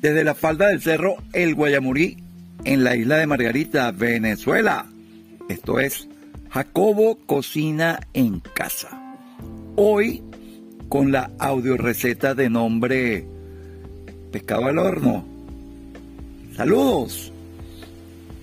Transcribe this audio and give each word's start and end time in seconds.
desde 0.00 0.24
la 0.24 0.34
falda 0.34 0.68
del 0.68 0.80
cerro 0.80 1.16
El 1.32 1.54
Guayamurí, 1.54 2.16
en 2.64 2.84
la 2.84 2.96
isla 2.96 3.18
de 3.18 3.26
Margarita, 3.26 3.90
Venezuela. 3.90 4.86
Esto 5.48 5.78
es 5.78 6.08
Jacobo 6.50 7.18
Cocina 7.26 8.00
en 8.14 8.40
Casa. 8.40 9.16
Hoy 9.76 10.22
con 10.88 11.12
la 11.12 11.30
audio 11.38 11.76
receta 11.76 12.34
de 12.34 12.50
nombre 12.50 13.26
Pescado 14.32 14.66
al 14.66 14.78
Horno. 14.78 15.24
Saludos. 16.56 17.32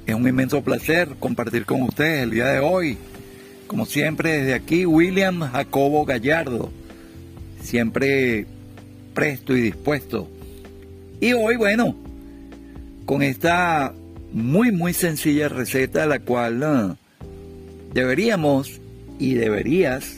Es 0.05 0.15
un 0.15 0.28
inmenso 0.28 0.64
placer 0.64 1.15
compartir 1.19 1.65
con 1.65 1.82
ustedes 1.82 2.24
el 2.24 2.32
día 2.32 2.47
de 2.47 2.60
hoy. 2.60 2.97
Como 3.68 3.86
siempre, 3.86 4.39
desde 4.39 4.54
aquí, 4.54 4.86
William 4.86 5.42
Jacobo 5.42 6.05
Gallardo. 6.05 6.71
Siempre 7.61 8.46
presto 9.14 9.55
y 9.55 9.61
dispuesto. 9.61 10.29
Y 11.20 11.34
hoy, 11.34 11.56
bueno, 11.56 11.96
con 13.06 13.24
esta 13.24 13.94
muy, 14.32 14.71
muy 14.71 14.94
sencilla 14.94 15.50
receta, 15.50 16.06
la 16.06 16.20
cual 16.20 16.64
ah, 16.64 16.96
deberíamos 17.93 18.80
y 19.20 19.34
deberías 19.34 20.18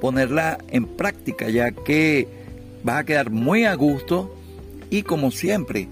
ponerla 0.00 0.58
en 0.70 0.86
práctica, 0.86 1.48
ya 1.48 1.70
que 1.70 2.26
va 2.86 2.98
a 2.98 3.04
quedar 3.04 3.30
muy 3.30 3.64
a 3.64 3.74
gusto 3.74 4.34
y 4.90 5.02
como 5.02 5.30
siempre 5.30 5.88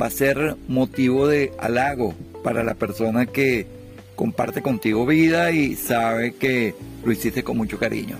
va 0.00 0.06
a 0.06 0.10
ser 0.10 0.56
motivo 0.68 1.26
de 1.26 1.52
halago 1.58 2.14
para 2.44 2.62
la 2.62 2.74
persona 2.74 3.26
que 3.26 3.66
comparte 4.14 4.62
contigo 4.62 5.06
vida 5.06 5.50
y 5.50 5.76
sabe 5.76 6.34
que 6.34 6.74
lo 7.04 7.12
hiciste 7.12 7.42
con 7.42 7.56
mucho 7.56 7.78
cariño. 7.78 8.16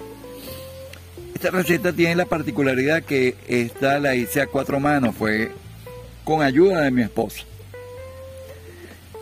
Esta 1.38 1.52
receta 1.52 1.92
tiene 1.92 2.16
la 2.16 2.24
particularidad 2.24 3.04
que 3.04 3.36
esta 3.46 4.00
la 4.00 4.16
hice 4.16 4.40
a 4.40 4.48
cuatro 4.48 4.80
manos, 4.80 5.14
fue 5.14 5.52
con 6.24 6.42
ayuda 6.42 6.80
de 6.80 6.90
mi 6.90 7.02
esposa. 7.02 7.44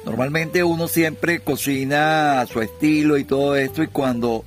Normalmente 0.02 0.64
uno 0.64 0.88
siempre 0.88 1.40
cocina 1.40 2.40
a 2.40 2.46
su 2.46 2.62
estilo 2.62 3.18
y 3.18 3.24
todo 3.24 3.54
esto 3.54 3.82
y 3.82 3.88
cuando 3.88 4.46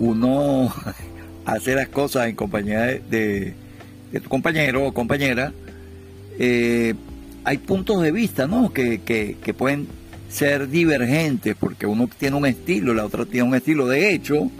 uno 0.00 0.74
hace 1.44 1.76
las 1.76 1.86
cosas 1.86 2.26
en 2.26 2.34
compañía 2.34 2.80
de, 2.80 3.54
tu 4.12 4.28
compañero 4.28 4.84
o 4.84 4.92
compañera, 4.92 5.52
eh, 6.40 6.94
hay 7.44 7.58
puntos 7.58 8.02
de 8.02 8.10
vista, 8.10 8.48
¿no? 8.48 8.72
Que, 8.72 9.00
que, 9.00 9.54
pueden 9.54 9.86
ser 10.28 10.68
divergentes, 10.68 11.54
porque 11.54 11.86
uno 11.86 12.10
tiene 12.18 12.36
un 12.36 12.46
estilo, 12.46 12.94
la 12.94 13.06
otra 13.06 13.26
tiene 13.26 13.46
un 13.46 13.54
estilo. 13.54 13.86
De 13.86 14.12
hecho, 14.12 14.50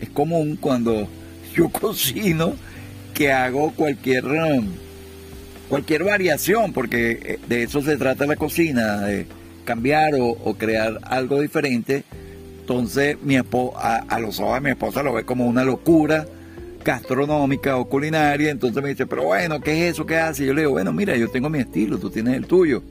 es 0.00 0.08
común 0.10 0.56
cuando 0.60 1.08
yo 1.58 1.68
cocino 1.68 2.54
que 3.12 3.32
hago 3.32 3.72
cualquier 3.72 4.24
um, 4.24 4.68
cualquier 5.68 6.04
variación, 6.04 6.72
porque 6.72 7.18
eh, 7.22 7.38
de 7.48 7.64
eso 7.64 7.82
se 7.82 7.96
trata 7.96 8.26
la 8.26 8.36
cocina, 8.36 9.00
de 9.00 9.26
cambiar 9.64 10.12
o, 10.18 10.54
crear 10.56 10.98
algo 11.02 11.42
diferente 11.42 12.04
entonces, 12.68 13.16
mi 13.22 13.34
esposa, 13.34 14.04
a, 14.06 14.20
los 14.20 14.38
ojos 14.40 14.56
de 14.56 14.60
mi 14.60 14.68
esposa 14.68 15.02
lo 15.02 15.14
ve 15.14 15.24
como 15.24 15.46
una 15.46 15.64
locura 15.64 16.26
gastronómica 16.84 17.78
o 17.78 17.86
culinaria. 17.86 18.50
Entonces 18.50 18.82
me 18.82 18.90
dice, 18.90 19.06
pero 19.06 19.24
bueno, 19.24 19.58
¿qué 19.58 19.88
es 19.88 19.94
eso? 19.94 20.04
¿Qué 20.04 20.18
hace? 20.18 20.44
Y 20.44 20.48
yo 20.48 20.52
le 20.52 20.60
digo, 20.60 20.72
bueno, 20.72 20.92
mira, 20.92 21.16
yo 21.16 21.30
tengo 21.30 21.48
mi 21.48 21.60
estilo, 21.60 21.96
tú 21.96 22.10
tienes 22.10 22.34
el 22.36 22.46
tuyo. 22.46 22.82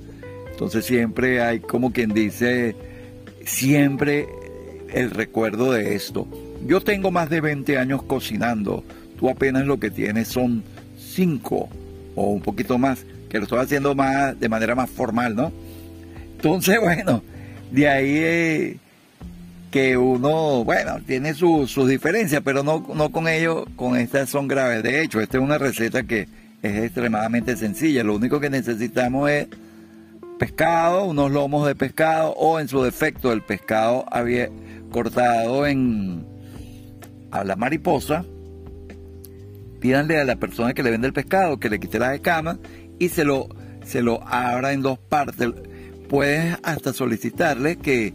Entonces 0.50 0.84
siempre 0.84 1.44
hay 1.44 1.60
como 1.60 1.94
quien 1.94 2.12
dice, 2.12 2.76
siempre 3.46 4.28
el 4.92 5.12
recuerdo 5.12 5.72
de 5.72 5.94
esto. 5.94 6.28
Yo 6.66 6.82
tengo 6.82 7.12
más 7.12 7.30
de 7.30 7.42
20 7.42 7.78
años 7.78 8.04
cocinando. 8.04 8.84
Tú 9.20 9.30
apenas 9.30 9.66
lo 9.66 9.80
que 9.80 9.90
tienes 9.90 10.28
son 10.28 10.64
5 10.98 11.70
o 12.16 12.32
un 12.32 12.42
poquito 12.42 12.78
más, 12.78 13.06
que 13.30 13.38
lo 13.38 13.44
estoy 13.44 13.60
haciendo 13.60 13.96
más 13.96 14.40
de 14.40 14.50
manera 14.50 14.76
más 14.76 14.90
formal, 14.90 15.36
¿no? 15.36 15.52
Entonces, 16.36 16.80
bueno, 16.82 17.24
de 17.72 17.88
ahí... 17.88 18.18
Eh, 18.18 18.78
que 19.72 19.98
uno, 19.98 20.64
bueno, 20.64 21.00
tiene 21.06 21.34
sus 21.34 21.88
diferencias, 21.88 22.42
pero 22.44 22.64
no, 22.64 22.88
no 22.96 23.12
con 23.12 23.28
ello, 23.28 23.66
con 23.76 23.98
estas 23.98 24.30
son 24.30 24.48
graves. 24.48 24.82
De 24.82 25.04
hecho, 25.04 25.20
esta 25.20 25.38
es 25.38 25.44
una 25.44 25.58
receta 25.58 26.04
que 26.04 26.28
es 26.62 26.84
extremadamente 26.84 27.56
sencilla. 27.58 28.04
Lo 28.04 28.16
único 28.16 28.40
que 28.40 28.50
necesitamos 28.50 29.30
es 29.30 29.48
pescado, 30.40 31.06
unos 31.06 31.32
lomos 31.32 31.68
de 31.68 31.76
pescado 31.76 32.32
o 32.32 32.60
en 32.60 32.68
su 32.68 32.82
defecto 32.82 33.32
el 33.32 33.42
pescado 33.42 34.06
había 34.12 34.50
cortado 34.92 35.66
en 35.66 36.26
a 37.32 37.44
la 37.44 37.56
mariposa. 37.56 38.26
Pídanle 39.80 40.20
a 40.20 40.26
la 40.26 40.38
persona 40.38 40.74
que 40.74 40.84
le 40.84 40.92
vende 40.92 41.08
el 41.08 41.14
pescado 41.14 41.60
que 41.60 41.70
le 41.70 41.80
quite 41.80 42.00
la 42.00 42.16
escamas 42.16 42.58
y 42.98 43.10
se 43.10 43.24
lo, 43.24 43.48
se 43.86 44.02
lo 44.02 44.28
abra 44.28 44.74
en 44.74 44.82
dos 44.82 44.98
partes. 44.98 45.50
Puedes 46.10 46.58
hasta 46.64 46.94
solicitarle 46.94 47.78
que 47.78 48.14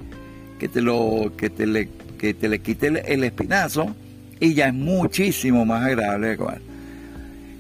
que 0.62 0.68
te 0.68 0.80
lo 0.80 1.32
que 1.36 1.50
te 1.50 1.66
le 1.66 1.88
que 2.18 2.34
te 2.34 2.48
le 2.48 2.60
quite 2.60 2.86
el, 2.86 3.24
espinazo 3.24 3.96
y 4.38 4.54
ya 4.54 4.68
es 4.68 4.74
muchísimo 4.74 5.64
más 5.64 5.84
agradable 5.84 6.28
de 6.28 6.36
comer. 6.36 6.60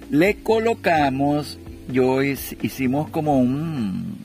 Le 0.08 0.36
colocamos, 0.36 1.58
yo 1.88 2.22
hicimos 2.22 3.10
como 3.10 3.40
un 3.40 4.24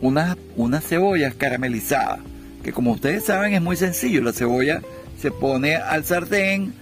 unas 0.00 0.36
unas 0.54 0.84
cebollas 0.84 1.34
caramelizadas, 1.34 2.20
que 2.62 2.70
como 2.70 2.92
ustedes 2.92 3.24
saben 3.24 3.54
es 3.54 3.60
muy 3.60 3.74
sencillo, 3.74 4.22
la 4.22 4.32
cebolla 4.32 4.82
se 5.22 5.30
pone 5.30 5.76
al 5.76 6.04
sartén 6.04 6.74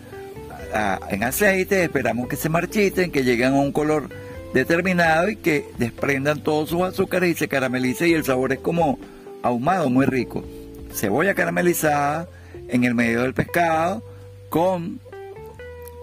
en 1.11 1.25
aceite, 1.25 1.85
esperamos 1.85 2.27
que 2.27 2.37
se 2.37 2.49
marchiten, 2.49 3.13
que 3.13 3.23
lleguen 3.23 3.55
a 3.55 3.61
un 3.61 3.71
color 3.71 4.09
determinado 4.55 5.29
y 5.29 5.37
que 5.37 5.67
desprendan 5.79 6.43
todos 6.43 6.71
sus 6.71 6.83
azúcares 6.83 7.31
y 7.31 7.35
se 7.35 7.49
caramelice 7.49 8.09
y 8.09 8.15
el 8.15 8.25
sabor 8.25 8.53
es 8.53 8.59
como 8.59 8.99
ahumado, 9.43 9.91
muy 9.91 10.07
rico 10.07 10.45
cebolla 10.93 11.35
caramelizada 11.35 12.29
en 12.69 12.85
el 12.85 12.95
medio 12.95 13.23
del 13.23 13.35
pescado 13.35 14.03
con 14.49 15.01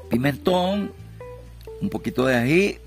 pimentón, 0.10 0.92
un 1.82 1.90
poquito 1.90 2.26
de 2.26 2.36
ají 2.36 2.78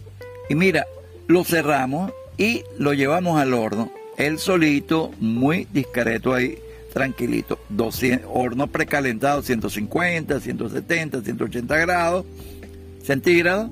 y 0.49 0.55
mira, 0.55 0.87
lo 1.27 1.45
cerramos 1.45 2.13
y 2.37 2.65
lo 2.79 2.95
llevamos 2.95 3.41
al 3.41 3.53
horno. 3.55 3.93
El 4.17 4.39
solito, 4.39 5.13
muy 5.21 5.67
discreto 5.73 6.35
ahí, 6.35 6.59
tranquilito. 6.93 7.59
200, 7.69 8.31
horno 8.33 8.67
precalentado, 8.67 9.43
150, 9.43 10.41
170, 10.41 11.23
180 11.23 11.77
grados 11.77 12.27
centígrados. 13.03 13.71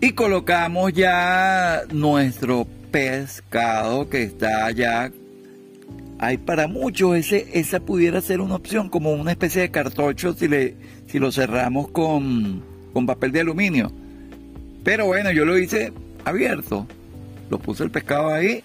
Y 0.00 0.12
colocamos 0.12 0.92
ya 0.92 1.82
nuestro 1.92 2.66
pescado 2.90 4.08
que 4.08 4.24
está 4.24 4.70
ya 4.72 5.10
hay 6.18 6.38
para 6.38 6.68
muchos 6.68 7.16
ese, 7.16 7.48
esa 7.52 7.80
pudiera 7.80 8.20
ser 8.20 8.40
una 8.40 8.54
opción, 8.54 8.88
como 8.88 9.12
una 9.12 9.32
especie 9.32 9.62
de 9.62 9.70
cartocho 9.72 10.34
si, 10.34 10.46
le, 10.46 10.76
si 11.08 11.18
lo 11.18 11.32
cerramos 11.32 11.88
con, 11.88 12.62
con 12.92 13.06
papel 13.06 13.32
de 13.32 13.40
aluminio. 13.40 13.90
Pero 14.84 15.06
bueno, 15.06 15.32
yo 15.32 15.44
lo 15.44 15.58
hice 15.58 15.92
abierto. 16.24 16.86
Lo 17.50 17.58
puse 17.58 17.82
el 17.82 17.90
pescado 17.90 18.32
ahí, 18.32 18.62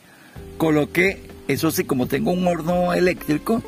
coloqué, 0.58 1.20
eso 1.48 1.72
sí, 1.72 1.84
como 1.84 2.08
tengo 2.08 2.32
un 2.32 2.48
horno 2.48 2.94
eléctrico, 2.94 3.62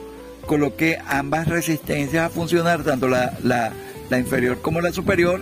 coloqué 0.45 0.97
ambas 1.07 1.47
resistencias 1.47 2.25
a 2.25 2.29
funcionar, 2.29 2.83
tanto 2.83 3.07
la, 3.07 3.73
inferior 4.11 4.61
como 4.61 4.81
la 4.81 4.91
superior, 4.91 5.41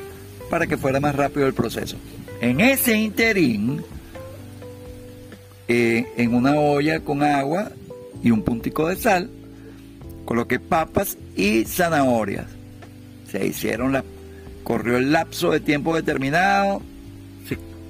para 0.50 0.68
que 0.68 0.78
fuera 0.78 1.00
más 1.00 1.16
rápido 1.16 1.48
el 1.48 1.54
proceso. 1.54 1.98
En 2.42 2.60
ese 2.60 2.98
interín, 2.98 3.84
eh, 5.68 6.06
en 6.18 6.34
una 6.34 6.60
olla 6.60 7.00
con 7.00 7.24
agua, 7.24 7.72
y 8.24 8.32
un 8.32 8.44
puntico 8.44 8.88
de 8.88 8.96
sal. 8.96 9.30
Coloqué 10.26 10.60
papas 10.60 11.18
y 11.36 11.64
zanahorias. 11.66 12.46
Se 13.32 13.46
hicieron 13.46 13.94
las, 13.94 14.04
corrió 14.64 14.98
el 14.98 15.12
lapso 15.12 15.52
de 15.52 15.60
tiempo 15.60 15.96
determinado 15.96 16.82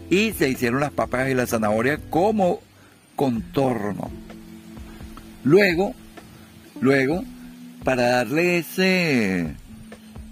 y 0.10 0.32
se 0.32 0.50
hicieron 0.50 0.80
las 0.80 0.92
papas 0.92 1.30
y 1.30 1.34
la 1.34 1.48
zanahoria 1.48 2.00
como 2.10 2.62
contorno. 3.18 4.10
Luego, 5.44 5.94
luego, 6.80 7.24
para 7.84 8.10
darle 8.10 8.60
ese, 8.60 9.56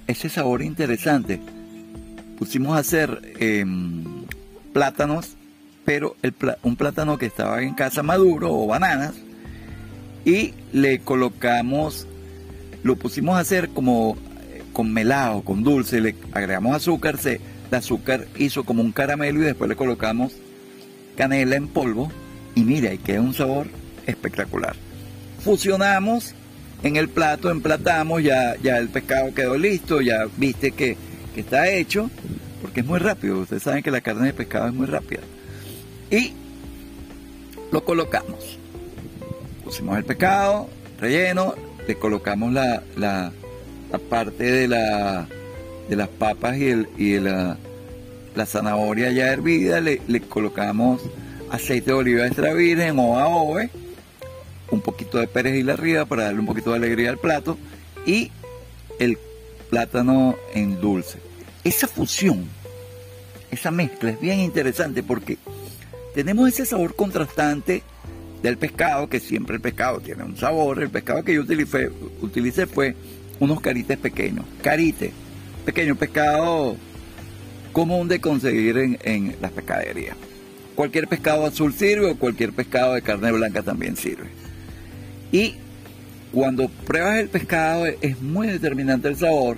ese 0.08 0.30
sabor 0.30 0.62
interesante, 0.62 1.42
pusimos 2.38 2.78
a 2.78 2.80
hacer 2.80 3.34
em, 3.40 4.04
plátanos, 4.72 5.36
pero 5.84 6.16
un 6.64 6.76
plátano 6.76 7.18
que 7.18 7.26
estaba 7.26 7.62
en 7.64 7.74
casa 7.74 8.04
maduro 8.04 8.54
o 8.54 8.68
bananas, 8.68 9.16
y 10.24 10.54
le 10.72 11.00
colocamos, 11.00 12.08
lo 12.84 12.96
pusimos 12.98 13.36
a 13.36 13.40
hacer 13.40 13.70
como 13.70 14.16
eh, 14.52 14.64
con 14.74 14.94
melado, 14.94 15.42
con 15.42 15.64
dulce, 15.64 16.02
le 16.02 16.16
agregamos 16.34 16.76
azúcar, 16.76 17.18
se, 17.18 17.42
el 17.70 17.76
azúcar 17.76 18.28
hizo 18.38 18.64
como 18.64 18.84
un 18.84 18.92
caramelo 18.92 19.42
y 19.42 19.46
después 19.46 19.70
le 19.70 19.76
colocamos 19.76 20.34
canela 21.16 21.56
en 21.56 21.68
polvo 21.68 22.12
y 22.56 22.64
mira, 22.64 22.94
y 22.94 22.98
queda 22.98 23.22
un 23.22 23.34
sabor 23.34 23.68
espectacular. 24.08 24.76
Fusionamos 25.44 26.34
en 26.84 26.96
el 26.96 27.10
plato, 27.10 27.50
emplatamos, 27.50 28.24
ya, 28.24 28.56
ya 28.62 28.78
el 28.78 28.90
pescado 28.90 29.34
quedó 29.34 29.58
listo, 29.58 30.02
ya 30.02 30.26
viste 30.38 30.72
que, 30.72 30.98
que 31.34 31.42
está 31.42 31.70
hecho, 31.70 32.10
porque 32.62 32.80
es 32.80 32.86
muy 32.86 33.00
rápido, 33.00 33.40
ustedes 33.40 33.64
saben 33.64 33.84
que 33.84 33.92
la 33.92 34.02
carne 34.02 34.28
de 34.28 34.34
pescado 34.34 34.68
es 34.68 34.74
muy 34.74 34.88
rápida. 34.88 35.22
y 36.10 36.34
lo 37.72 37.84
colocamos. 37.84 38.58
Pusimos 39.64 39.98
el 39.98 40.06
pescado 40.06 40.70
relleno, 41.00 41.56
le 41.88 41.96
colocamos 41.96 42.54
la, 42.54 42.84
la, 42.96 43.32
parte 44.10 44.44
de, 44.44 44.68
la, 44.68 45.28
de 45.90 45.96
las 45.96 46.08
papas 46.08 46.58
y, 46.58 46.68
el, 46.68 46.88
y 46.98 47.20
la, 47.20 47.58
la 48.36 48.46
zanahoria 48.46 49.12
ya 49.12 49.32
hervida, 49.32 49.82
le, 49.82 50.02
le, 50.08 50.22
colocamos 50.22 51.02
aceite 51.56 51.92
de 51.92 51.94
oliva 51.94 52.28
extra 52.28 52.54
virgen 52.54 53.00
o 53.00 53.58
un 54.72 54.82
poquito 54.82 55.20
de 55.20 55.28
perejil 55.28 55.70
arriba 55.70 56.06
para 56.06 56.24
darle 56.24 56.40
un 56.40 56.46
poquito 56.46 56.72
de 56.72 56.78
alegría 56.78 57.10
al 57.10 57.18
plato 57.18 57.58
y 58.06 58.32
el 59.00 59.18
plátano 59.70 60.36
en 60.54 60.80
dulce. 60.80 61.20
Esa 61.64 61.88
fusión, 61.88 62.48
esa 63.52 63.72
mezcla 63.72 64.12
es 64.12 64.20
bien 64.20 64.40
interesante 64.40 65.04
porque 65.04 65.38
tenemos 66.14 66.50
ese 66.50 66.66
sabor 66.66 66.96
contrastante 66.96 67.84
del 68.42 68.58
pescado, 68.58 69.10
que 69.10 69.20
siempre 69.20 69.56
el 69.56 69.62
pescado 69.62 70.00
tiene 70.00 70.24
un 70.24 70.38
sabor. 70.38 70.82
El 70.82 70.90
pescado 70.90 71.24
que 71.24 71.34
yo 71.34 71.42
utilicé, 71.42 72.68
fue 72.68 72.96
unos 73.40 73.60
carites 73.60 73.98
pequeños. 73.98 74.46
Carite, 74.62 75.12
pequeño 75.66 75.96
pescado 75.96 76.76
común 77.74 78.08
de 78.08 78.22
conseguir 78.22 78.78
en, 78.78 79.00
en 79.04 79.36
las 79.42 79.52
pescaderías. 79.52 80.16
Cualquier 80.76 81.08
pescado 81.08 81.46
azul 81.46 81.74
sirve 81.74 82.12
o 82.12 82.18
cualquier 82.18 82.52
pescado 82.52 82.94
de 82.94 83.02
carne 83.02 83.32
blanca 83.32 83.64
también 83.64 83.96
sirve. 83.96 84.30
Y 85.32 85.56
cuando 86.32 86.68
pruebas 86.68 87.20
el 87.20 87.30
pescado 87.30 87.86
es 87.86 88.22
muy 88.22 88.48
determinante 88.48 89.08
el 89.08 89.16
sabor 89.16 89.58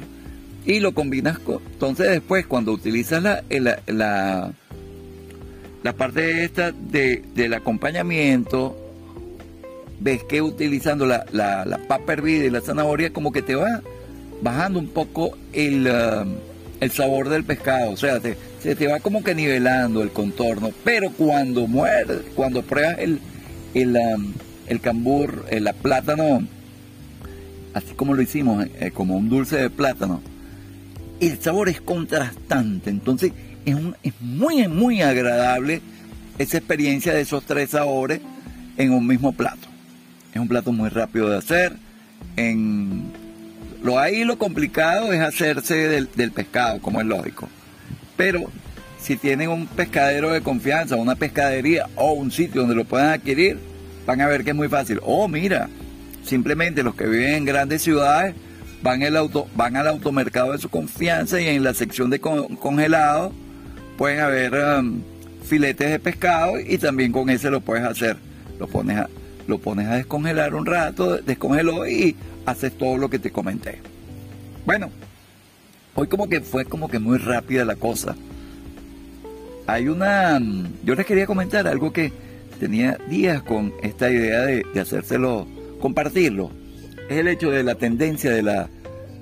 y 0.66 0.80
lo 0.80 0.94
combinas 0.94 1.40
con... 1.40 1.60
Entonces 1.72 2.10
después 2.10 2.46
cuando 2.46 2.72
utilizas 2.72 3.24
la, 3.24 3.44
la, 3.48 4.52
la, 5.84 5.94
parte 5.94 6.44
esta 6.44 6.72
de, 6.72 7.24
del 7.34 7.54
acompañamiento, 7.54 8.78
ves 10.00 10.24
que 10.24 10.42
utilizando 10.42 11.06
la, 11.06 11.26
la, 11.32 11.80
papa 11.88 12.14
hervida 12.14 12.46
y 12.46 12.50
la 12.50 12.62
zanahoria 12.62 13.12
como 13.12 13.32
que 13.32 13.42
te 13.42 13.56
va 13.56 13.82
bajando 14.42 14.78
un 14.78 14.90
poco 14.90 15.38
el, 15.54 15.88
um, 15.88 16.36
el 16.80 16.92
sabor 16.92 17.30
del 17.30 17.44
pescado, 17.44 17.92
o 17.92 17.98
sea, 17.98 18.20
se 18.22 18.76
te 18.76 18.88
va 18.88 19.00
como 19.00 19.24
que 19.24 19.34
nivelando 19.34 20.04
el 20.04 20.12
contorno, 20.12 20.72
pero 20.84 21.12
cuando 21.12 21.68
muerdes, 21.68 22.22
cuando 22.36 22.62
pruebas 22.62 23.00
el, 23.00 23.20
el, 23.74 23.98
el 24.68 24.82
cambur, 24.82 25.46
el 25.50 25.70
plátano, 25.82 26.48
así 27.74 27.94
como 27.96 28.14
lo 28.14 28.22
hicimos, 28.22 28.66
eh, 28.80 28.92
como 28.94 29.18
un 29.18 29.30
dulce 29.30 29.58
de 29.58 29.70
plátano, 29.70 30.22
el 31.20 31.40
sabor 31.40 31.70
es 31.70 31.82
contrastante, 31.82 32.90
entonces 32.90 33.32
es, 33.66 33.76
es 34.04 34.14
muy, 34.20 34.68
muy 34.68 35.02
agradable 35.02 35.82
esa 36.38 36.58
experiencia 36.58 37.14
de 37.14 37.22
esos 37.22 37.44
tres 37.44 37.72
sabores 37.72 38.22
en 38.78 38.92
un 38.92 39.06
mismo 39.08 39.34
plato. 39.34 39.68
Es 40.34 40.40
un 40.40 40.48
plato 40.48 40.72
muy 40.72 40.90
rápido 40.90 41.30
de 41.30 41.38
hacer. 41.38 41.74
En 42.36 43.07
lo 43.88 44.00
ahí 44.00 44.26
lo 44.26 44.38
complicado 44.38 45.14
es 45.14 45.22
hacerse 45.22 45.88
del, 45.88 46.32
pescado, 46.32 46.82
como 46.82 47.00
es 47.00 47.08
lógico. 47.08 47.48
Pero 48.18 48.52
si 49.00 49.16
tienen 49.16 49.50
un 49.50 49.66
pescadero 49.66 50.32
de 50.34 50.42
confianza, 50.42 50.98
una 50.98 51.16
pescadería 51.16 51.88
o 51.96 52.12
un 52.12 52.30
sitio 52.30 52.62
donde 52.62 52.76
lo 52.76 52.84
puedan 52.84 53.12
adquirir, 53.12 53.58
van 54.06 54.20
a 54.20 54.28
ver 54.28 54.44
que 54.44 54.50
es 54.50 54.56
muy 54.58 54.68
fácil. 54.68 55.00
Oh, 55.04 55.30
mira, 55.30 55.70
simplemente 56.26 56.84
los 56.84 56.96
que 56.96 57.08
viven 57.08 57.36
en 57.36 57.46
grandes 57.46 57.82
ciudades 57.82 58.36
van, 58.82 59.04
el 59.04 59.16
auto, 59.16 59.48
van 59.56 59.78
al 59.78 59.88
automercado 59.88 60.52
de 60.52 60.58
su 60.58 60.68
confianza 60.68 61.40
y 61.40 61.48
en 61.48 61.64
la 61.64 61.74
sección 61.74 62.10
de 62.10 62.20
congelado 62.20 63.32
pueden 63.98 64.20
haber 64.20 64.54
um, 64.54 65.02
filetes 65.46 65.92
de 65.92 66.00
pescado 66.00 66.60
y 66.60 66.78
también 66.78 67.14
con 67.14 67.30
ese 67.30 67.50
lo 67.50 67.62
puedes 67.62 67.86
hacer. 67.86 68.18
Lo 68.60 68.68
pones 68.68 68.98
a, 68.98 69.10
lo 69.48 69.58
pones 69.58 69.88
a 69.88 69.96
descongelar 69.96 70.54
un 70.56 70.66
rato, 70.66 71.18
descongeló 71.18 71.88
y 71.88 72.16
haces 72.46 72.78
todo 72.78 72.98
lo 72.98 73.10
que 73.10 73.20
te 73.20 73.32
comenté. 73.32 73.80
Bueno, 74.66 74.90
hoy 75.96 76.08
como 76.08 76.28
que 76.28 76.42
fue 76.42 76.66
como 76.66 76.90
que 76.90 77.00
muy 77.00 77.18
rápida 77.18 77.66
la 77.66 77.76
cosa. 77.76 78.16
Hay 79.66 79.88
una... 79.88 80.40
Yo 80.84 80.96
les 80.96 81.06
quería 81.06 81.26
comentar 81.26 81.68
algo 81.68 81.92
que 81.92 82.12
tenía 82.60 82.98
días 83.10 83.44
con 83.44 83.74
esta 83.84 84.10
idea 84.10 84.42
de, 84.42 84.64
hacérselo, 84.80 85.48
compartirlo, 85.80 86.52
es 87.10 87.18
el 87.18 87.28
hecho 87.28 87.52
de 87.52 87.64
la 87.64 87.76
tendencia 87.76 88.32
de 88.32 88.44
la 88.44 88.70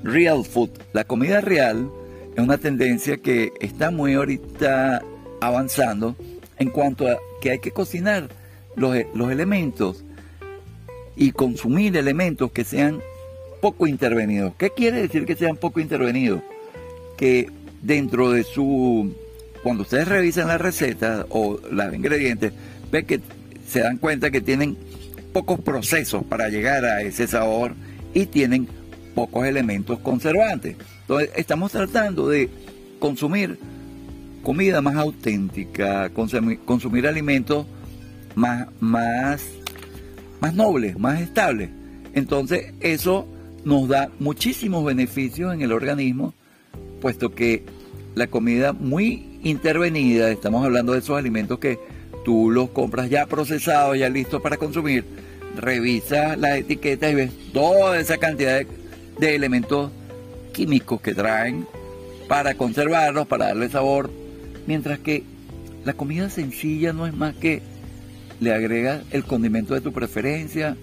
real 0.03 0.45
food. 0.45 0.69
La 0.93 1.03
comida 1.03 1.41
real 1.41 1.89
es 2.35 2.43
una 2.43 2.57
tendencia 2.57 3.17
que 3.17 3.51
está 3.59 3.91
muy 3.91 4.13
ahorita 4.13 5.01
avanzando 5.41 6.15
en 6.57 6.69
cuanto 6.69 7.07
a 7.07 7.17
que 7.41 7.51
hay 7.51 7.59
que 7.59 7.71
cocinar 7.71 8.29
los, 8.75 8.95
los 9.13 9.31
elementos 9.31 10.04
y 11.15 11.31
consumir 11.31 11.95
elementos 11.97 12.51
que 12.51 12.63
sean 12.63 13.01
poco 13.61 13.87
intervenidos. 13.87 14.53
¿Qué 14.57 14.69
quiere 14.71 15.01
decir 15.01 15.25
que 15.25 15.35
sean 15.35 15.57
poco 15.57 15.79
intervenidos? 15.79 16.41
Que 17.17 17.49
dentro 17.81 18.31
de 18.31 18.43
su... 18.43 19.15
Cuando 19.63 19.83
ustedes 19.83 20.07
revisan 20.07 20.47
la 20.47 20.57
receta 20.57 21.25
o 21.29 21.59
los 21.71 21.93
ingredientes, 21.93 22.53
que 22.91 23.19
se 23.67 23.81
dan 23.81 23.97
cuenta 23.97 24.31
que 24.31 24.41
tienen 24.41 24.77
pocos 25.33 25.59
procesos 25.59 26.23
para 26.23 26.49
llegar 26.49 26.85
a 26.85 27.01
ese 27.01 27.27
sabor 27.27 27.73
y 28.13 28.27
tienen 28.27 28.67
pocos 29.15 29.45
elementos 29.45 29.99
conservantes. 29.99 30.77
Entonces 31.01 31.29
estamos 31.35 31.71
tratando 31.71 32.29
de 32.29 32.49
consumir 32.99 33.59
comida 34.43 34.81
más 34.81 34.95
auténtica, 34.95 36.09
consumir, 36.11 37.07
alimentos 37.07 37.65
más, 38.35 38.67
más, 38.79 39.43
más 40.41 40.53
nobles, 40.53 40.97
más 40.97 41.21
estables. 41.21 41.69
Entonces 42.13 42.73
eso 42.79 43.27
nos 43.63 43.87
da 43.87 44.09
muchísimos 44.19 44.85
beneficios 44.85 45.53
en 45.53 45.61
el 45.61 45.71
organismo, 45.71 46.33
puesto 47.01 47.33
que 47.33 47.63
la 48.15 48.27
comida 48.27 48.73
muy 48.73 49.39
intervenida, 49.43 50.31
estamos 50.31 50.65
hablando 50.65 50.93
de 50.93 50.99
esos 50.99 51.17
alimentos 51.17 51.59
que 51.59 51.79
tú 52.23 52.49
los 52.49 52.69
compras 52.71 53.09
ya 53.09 53.25
procesados, 53.25 53.97
ya 53.97 54.09
listos 54.09 54.41
para 54.41 54.57
consumir, 54.57 55.05
revisas 55.55 56.37
las 56.37 56.57
etiquetas 56.57 57.11
y 57.11 57.15
ves 57.15 57.31
toda 57.53 57.99
esa 57.99 58.17
cantidad 58.17 58.61
de, 59.19 59.35
elementos 59.35 59.91
químicos 60.53 61.01
que 61.01 61.13
traen 61.13 61.67
para 62.27 62.55
conservarlos, 62.55 63.27
para 63.27 63.47
darle 63.47 63.69
sabor, 63.69 64.09
mientras 64.65 64.99
que 64.99 65.23
la 65.83 65.93
comida 65.93 66.29
sencilla 66.29 66.93
no 66.93 67.05
es 67.05 67.13
más 67.13 67.35
que 67.35 67.61
le 68.39 68.53
agregas 68.53 69.03
el 69.11 69.23
condimento 69.23 69.73
de 69.73 69.81
tu 69.81 69.93
preferencia, 69.93 70.75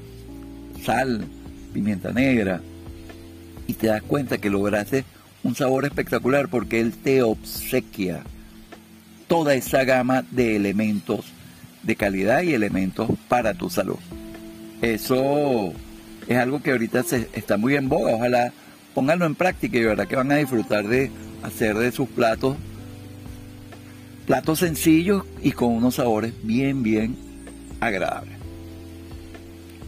sal, 0.85 1.25
pimienta 1.73 2.13
negra, 2.13 2.61
y 3.67 3.75
te 3.75 3.89
das 3.89 4.03
cuenta 4.03 4.39
que 4.39 4.51
lograste 4.51 5.05
un 5.43 5.55
sabor 5.55 5.85
espectacular 5.85 6.49
porque 6.49 6.81
él 6.81 6.93
te 6.93 7.23
obsequia 7.23 8.23
toda 9.29 9.55
esa 9.55 9.85
gama 9.85 10.25
de 10.31 10.57
elementos 10.57 11.27
de 11.83 11.97
calidad 11.97 12.43
y 12.43 12.55
elementos 12.55 13.11
para 13.29 13.55
tu 13.55 13.71
salud. 13.71 13.99
Eso 14.83 15.73
es 16.29 16.37
algo 16.37 16.63
que 16.63 16.71
ahorita 16.73 17.03
se, 17.03 17.29
está 17.33 17.57
muy 17.57 17.77
en 17.77 17.89
boga. 17.89 18.15
Ojalá 18.15 18.53
pónganlo 18.95 19.27
en 19.27 19.35
práctica 19.35 19.79
y 19.79 19.85
verdad 19.85 20.07
que 20.07 20.17
van 20.17 20.33
a 20.33 20.37
disfrutar 20.37 20.87
de 20.87 21.11
hacer 21.43 21.77
de 21.77 21.91
sus 21.93 22.09
platos 22.09 22.57
platos 24.27 24.61
sencillos 24.61 25.25
y 25.43 25.51
con 25.51 25.73
unos 25.73 25.97
sabores 25.97 26.33
bien, 26.45 26.83
bien 26.83 27.17
agradables. 27.83 28.39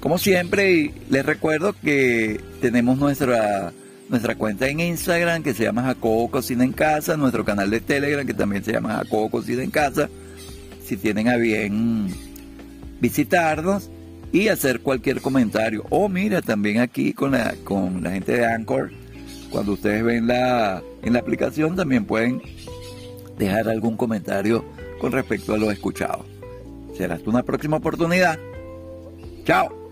Como 0.01 0.19
siempre, 0.19 0.93
les 1.09 1.25
recuerdo 1.25 1.73
que 1.73 2.41
tenemos 2.61 2.99
nuestra 2.99 3.73
nuestra 4.11 4.35
cuenta 4.35 4.69
en 4.69 4.81
Instagram 4.81 5.43
que 5.43 5.55
se 5.55 5.65
llama 5.65 5.83
Jacobo 5.83 6.31
Cocina 6.31 6.63
en 6.63 6.73
Casa, 6.73 7.17
nuestro 7.17 7.43
canal 7.45 7.71
de 7.71 7.81
Telegram 7.81 8.27
que 8.27 8.35
también 8.35 8.63
se 8.63 8.73
llama 8.73 8.97
Jacobo 8.97 9.31
Cocina 9.31 9.63
en 9.63 9.71
Casa, 9.71 10.11
si 10.85 10.99
tienen 10.99 11.29
a 11.29 11.37
bien 11.37 12.09
visitarnos 13.01 13.91
y 14.31 14.49
hacer 14.49 14.81
cualquier 14.81 15.23
comentario. 15.23 15.85
O 15.89 16.09
mira, 16.09 16.43
también 16.43 16.81
aquí 16.81 17.15
con 17.15 17.31
la, 17.33 17.55
con 17.65 18.03
la 18.03 18.11
gente 18.11 18.33
de 18.33 18.45
Anchor, 18.45 18.91
cuando 19.51 19.73
ustedes 19.73 20.05
ven 20.05 20.27
la, 20.27 20.83
en 21.03 21.15
la 21.15 21.21
aplicación 21.21 21.77
también 21.77 22.05
pueden 22.05 22.43
dejar 23.39 23.69
algún 23.69 23.97
comentario 23.97 24.65
con 25.01 25.13
respecto 25.13 25.55
a 25.55 25.59
lo 25.59 25.71
escuchado. 25.71 26.34
Será 26.97 27.17
hasta 27.17 27.31
una 27.31 27.43
próxima 27.43 27.77
oportunidad. 27.79 28.39
Chao. 29.45 29.84